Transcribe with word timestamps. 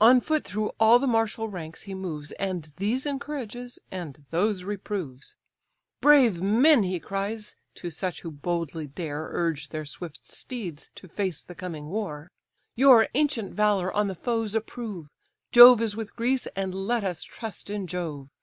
On 0.00 0.22
foot 0.22 0.42
through 0.42 0.70
all 0.80 0.98
the 0.98 1.06
martial 1.06 1.50
ranks 1.50 1.82
he 1.82 1.92
moves 1.92 2.32
And 2.38 2.72
these 2.78 3.04
encourages, 3.04 3.78
and 3.90 4.24
those 4.30 4.64
reproves. 4.64 5.36
"Brave 6.00 6.40
men!" 6.40 6.82
he 6.84 6.98
cries, 6.98 7.56
(to 7.74 7.90
such 7.90 8.22
who 8.22 8.30
boldly 8.30 8.86
dare 8.86 9.28
Urge 9.30 9.68
their 9.68 9.84
swift 9.84 10.26
steeds 10.26 10.88
to 10.94 11.06
face 11.08 11.42
the 11.42 11.54
coming 11.54 11.90
war), 11.90 12.30
"Your 12.74 13.08
ancient 13.12 13.52
valour 13.52 13.92
on 13.92 14.08
the 14.08 14.14
foes 14.14 14.54
approve; 14.54 15.08
Jove 15.52 15.82
is 15.82 15.94
with 15.94 16.16
Greece, 16.16 16.46
and 16.56 16.74
let 16.74 17.04
us 17.04 17.22
trust 17.22 17.68
in 17.68 17.86
Jove. 17.86 18.28